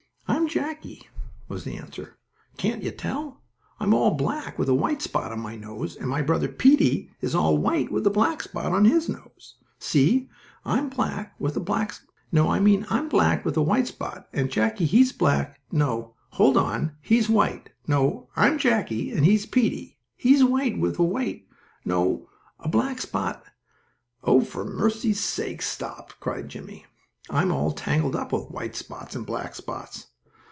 "I'm 0.27 0.47
Jackie," 0.47 1.07
was 1.47 1.63
the 1.63 1.77
answer. 1.77 2.17
"Can't 2.57 2.83
you 2.83 2.91
tell? 2.91 3.41
I'm 3.79 3.93
all 3.93 4.11
black 4.11 4.59
with 4.59 4.67
a 4.67 4.73
white 4.73 5.01
spot 5.01 5.31
on 5.31 5.39
my 5.39 5.55
nose, 5.55 5.95
and 5.95 6.09
my 6.09 6.21
brother, 6.21 6.49
Peetie, 6.49 7.09
is 7.21 7.33
all 7.33 7.57
white 7.57 7.89
with 7.89 8.05
a 8.05 8.09
black 8.09 8.41
spot 8.41 8.73
on 8.73 8.83
his 8.83 9.07
nose. 9.07 9.55
See? 9.79 10.29
I'm 10.65 10.89
black 10.89 11.39
with 11.39 11.55
a 11.55 11.61
black 11.61 11.93
spot 11.93 12.07
no, 12.33 12.49
I 12.49 12.59
mean 12.59 12.85
I'm 12.89 13.07
black 13.07 13.45
with 13.45 13.55
a 13.55 13.61
white 13.61 13.87
spot, 13.87 14.27
and 14.33 14.49
Jackie 14.51 14.85
he's 14.85 15.13
black 15.13 15.57
no, 15.71 16.15
hold 16.31 16.57
on 16.57 16.97
he's 17.01 17.29
white 17.29 17.69
no, 17.87 18.27
I'm 18.35 18.57
Jackie, 18.57 19.11
and 19.11 19.23
he's 19.25 19.45
Peetie 19.45 19.99
he's 20.17 20.43
white 20.43 20.77
with 20.77 20.99
a 20.99 21.03
white 21.03 21.47
no, 21.85 22.27
a 22.59 22.67
black 22.67 22.99
spot" 22.99 23.43
"Oh, 24.23 24.41
for 24.41 24.65
mercy 24.65 25.13
sakes, 25.13 25.67
stop!" 25.67 26.11
cried 26.19 26.49
Jimmie. 26.49 26.85
"I'm 27.29 27.53
all 27.53 27.71
tangled 27.71 28.17
up 28.17 28.33
with 28.33 28.51
white 28.51 28.75
spots 28.75 29.15
and 29.15 29.25
black 29.25 29.55
spots!" 29.55 30.07